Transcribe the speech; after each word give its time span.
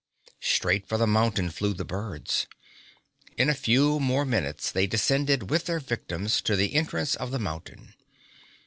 Straight 0.39 0.87
for 0.87 0.97
the 0.97 1.05
mountain 1.05 1.51
flew 1.51 1.75
the 1.75 1.85
birds. 1.85 2.47
In 3.37 3.49
a 3.49 3.53
few 3.53 3.99
more 3.99 4.25
minutes 4.25 4.71
they 4.71 4.87
descended 4.87 5.51
with 5.51 5.65
their 5.67 5.79
victims 5.79 6.41
to 6.41 6.55
the 6.55 6.73
entrance 6.73 7.13
of 7.13 7.29
the 7.29 7.37
mountain. 7.37 7.93